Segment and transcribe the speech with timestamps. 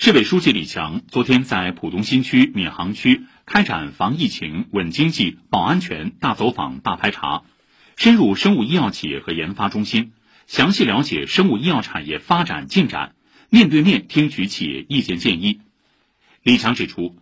[0.00, 7.42] 市委书记李强昨天在浦东新区闵行区开展防疫情、稳经济、保安全大走访、大排查，
[7.96, 10.12] 深入生物医药企业和研发中心，
[10.46, 13.16] 详细了解生物医药产业发展进展，
[13.50, 15.62] 面对面听取企业意见建议。
[16.44, 17.16] 李强指出，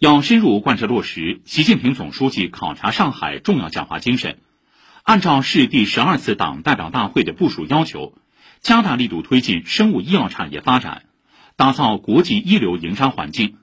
[0.00, 4.40] 要深入贯彻落实习近平总书记考察上海重要讲话精神，
[5.04, 8.18] 按照市第十二次党代表大会的部署要求，
[8.62, 11.04] 加大力度推进生物医药产业发展。
[11.56, 13.56] 打造国际一流营商环境，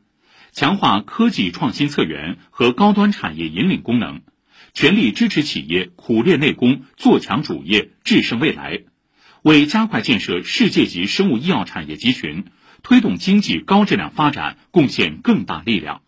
[0.51, 4.21] 强化科技创新策源和高端产业引领功能，
[4.73, 8.79] 全力支持企业苦练内功、做强主业、制胜未来，
[9.43, 12.45] 为加快建设世界级生物医药产业集群、
[12.81, 16.01] 推动经济高质量发展贡献更大力量。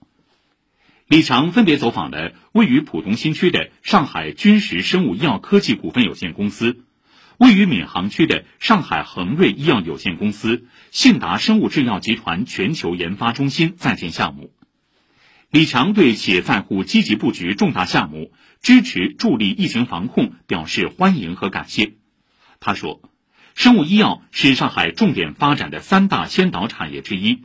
[1.07, 6.84] 李强分别走访了位于浦东新区的上海君实生物医药科技股份有限公司。
[7.38, 14.52] 位于闵行区的上海恒瑞医药有限公司、信达生物制药集团全球研发中心在建项目，
[15.52, 21.93] 李强对企业在沪积极布局重大项目、支持助力疫情防控表示欢迎和感谢。
[22.62, 23.01] 他说
[23.54, 27.41] ：“生物医药是上海重点发展的三大先导产业之一，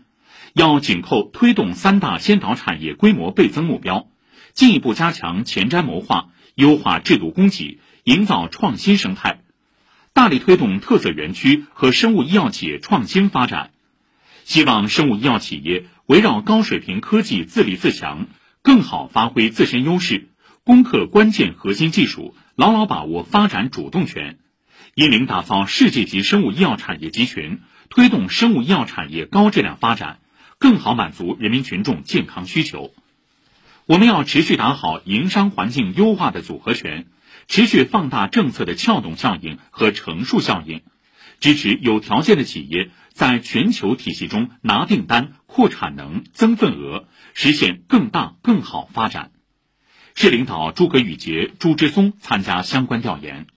[0.53, 4.09] 要紧扣推动三大先导产业规模倍增目标，
[4.53, 9.40] 进一步加强前瞻谋划，优化制度供给，营造创新生态。”
[10.21, 13.71] 大力推动特色园区和生物医药企业创新发展，
[14.45, 18.27] 希望生物医药企业围绕高水平科技自立自强，
[18.61, 20.29] 更好发挥自身优势，
[20.63, 24.37] 攻克关键核心技术，牢牢把握发展主动权，
[24.95, 30.19] 引领打造世界级生物医药产业集群，推动生物医药产业高质量发展，
[30.59, 32.93] 更好满足人民群众健康需求。
[33.91, 37.09] 我们要持续打好营商环境优化的组合拳。
[37.49, 40.83] 持续放大政策的撬动效应和乘数效应，
[41.41, 49.33] 支持有条件的企业在全球体系中拿订单、扩产能、增份额，实现更大更好发展。
[50.15, 53.49] 市领导诸葛宇杰、朱之松参加相关调研。